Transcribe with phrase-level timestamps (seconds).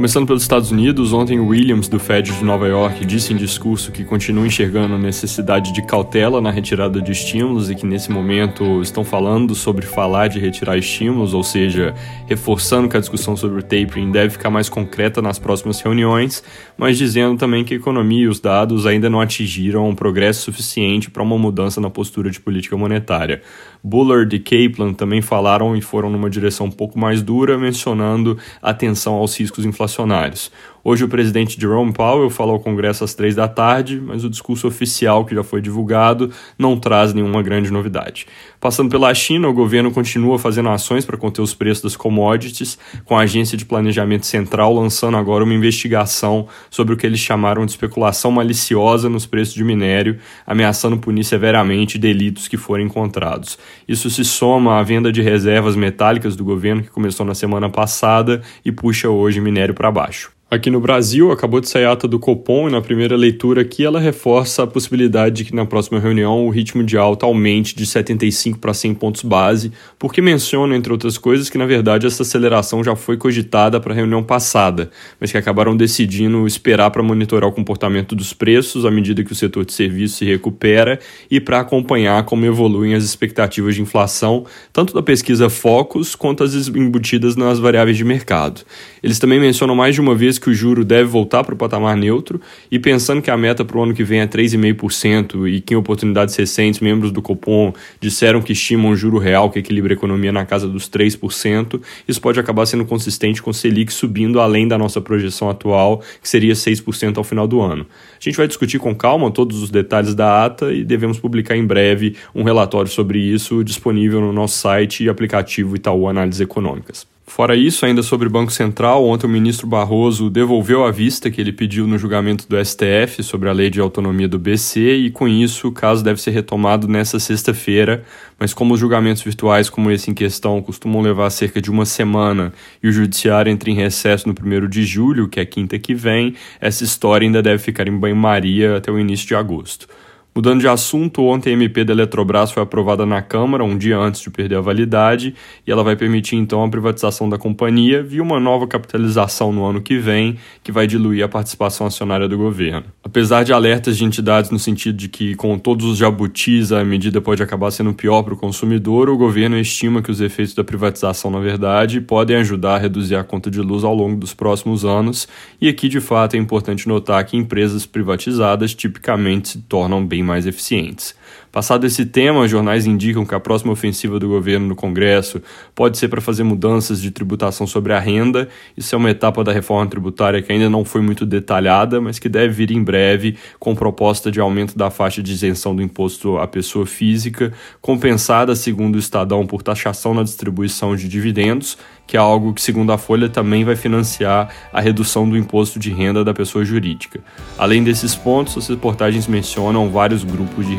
[0.00, 4.02] Começando pelos Estados Unidos, ontem Williams, do Fed de Nova York, disse em discurso que
[4.02, 9.04] continua enxergando a necessidade de cautela na retirada de estímulos e que nesse momento estão
[9.04, 11.94] falando sobre falar de retirar estímulos, ou seja,
[12.26, 16.42] reforçando que a discussão sobre o tapering deve ficar mais concreta nas próximas reuniões,
[16.78, 21.10] mas dizendo também que a economia e os dados ainda não atingiram um progresso suficiente
[21.10, 23.42] para uma mudança na postura de política monetária.
[23.84, 29.14] Bullard e Kaplan também falaram e foram numa direção um pouco mais dura, mencionando atenção
[29.14, 30.52] aos riscos inflacionários inflacionários.
[30.82, 34.66] Hoje o presidente Jerome Powell falou ao Congresso às três da tarde, mas o discurso
[34.66, 38.26] oficial que já foi divulgado não traz nenhuma grande novidade.
[38.58, 43.18] Passando pela China, o governo continua fazendo ações para conter os preços das commodities, com
[43.18, 47.72] a Agência de Planejamento Central lançando agora uma investigação sobre o que eles chamaram de
[47.72, 53.58] especulação maliciosa nos preços de minério, ameaçando punir severamente delitos que forem encontrados.
[53.86, 58.40] Isso se soma à venda de reservas metálicas do governo que começou na semana passada
[58.64, 60.39] e puxa hoje minério para baixo.
[60.52, 63.84] Aqui no Brasil, acabou de sair a ata do Copom e na primeira leitura aqui
[63.84, 67.86] ela reforça a possibilidade de que na próxima reunião o ritmo de alta aumente de
[67.86, 72.82] 75 para 100 pontos base, porque menciona, entre outras coisas, que na verdade essa aceleração
[72.82, 74.90] já foi cogitada para a reunião passada,
[75.20, 79.36] mas que acabaram decidindo esperar para monitorar o comportamento dos preços à medida que o
[79.36, 80.98] setor de serviços se recupera
[81.30, 86.66] e para acompanhar como evoluem as expectativas de inflação, tanto da pesquisa Focus quanto as
[86.66, 88.62] embutidas nas variáveis de mercado.
[89.00, 91.96] Eles também mencionam mais de uma vez que o juro deve voltar para o patamar
[91.96, 95.74] neutro e pensando que a meta para o ano que vem é 3,5% e que
[95.74, 99.96] em oportunidades recentes membros do Copom disseram que estimam um juro real que equilibra a
[99.96, 104.66] economia na casa dos 3%, isso pode acabar sendo consistente com o Selic subindo além
[104.66, 107.86] da nossa projeção atual, que seria 6% ao final do ano.
[108.18, 111.64] A gente vai discutir com calma todos os detalhes da ata e devemos publicar em
[111.64, 117.06] breve um relatório sobre isso disponível no nosso site e aplicativo Itaú Análises Econômicas.
[117.30, 121.40] Fora isso, ainda sobre o Banco Central, ontem o ministro Barroso devolveu a vista que
[121.40, 125.28] ele pediu no julgamento do STF sobre a lei de autonomia do BC e, com
[125.28, 128.02] isso, o caso deve ser retomado nesta sexta-feira.
[128.36, 132.52] Mas, como os julgamentos virtuais como esse em questão costumam levar cerca de uma semana
[132.82, 136.34] e o judiciário entra em recesso no primeiro de julho, que é quinta que vem,
[136.60, 139.86] essa história ainda deve ficar em banho-maria até o início de agosto.
[140.32, 144.20] Mudando de assunto, ontem a MP da Eletrobras foi aprovada na Câmara, um dia antes
[144.20, 145.34] de perder a validade,
[145.66, 149.80] e ela vai permitir então a privatização da companhia via uma nova capitalização no ano
[149.82, 152.84] que vem, que vai diluir a participação acionária do governo.
[153.02, 157.20] Apesar de alertas de entidades no sentido de que, com todos os jabutis, a medida
[157.20, 161.32] pode acabar sendo pior para o consumidor, o governo estima que os efeitos da privatização,
[161.32, 165.26] na verdade, podem ajudar a reduzir a conta de luz ao longo dos próximos anos,
[165.60, 170.46] e aqui de fato é importante notar que empresas privatizadas tipicamente se tornam bem mais
[170.46, 171.14] eficientes.
[171.52, 175.42] Passado esse tema, jornais indicam que a próxima ofensiva do governo no Congresso
[175.74, 178.48] pode ser para fazer mudanças de tributação sobre a renda.
[178.76, 182.28] Isso é uma etapa da reforma tributária que ainda não foi muito detalhada, mas que
[182.28, 186.46] deve vir em breve com proposta de aumento da faixa de isenção do imposto à
[186.46, 191.76] pessoa física, compensada, segundo o Estadão, por taxação na distribuição de dividendos,
[192.06, 195.90] que é algo que, segundo a Folha, também vai financiar a redução do imposto de
[195.90, 197.20] renda da pessoa jurídica.
[197.56, 200.74] Além desses pontos, as reportagens mencionam vários grupos de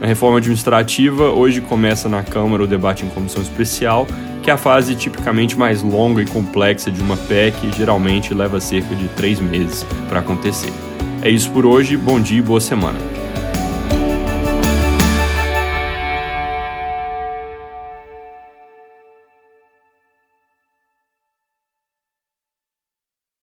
[0.00, 4.06] Na reforma administrativa, hoje começa na Câmara o debate em comissão especial,
[4.42, 8.60] que é a fase tipicamente mais longa e complexa de uma PEC e geralmente leva
[8.60, 10.72] cerca de três meses para acontecer.
[11.20, 13.17] É isso por hoje, bom dia e boa semana.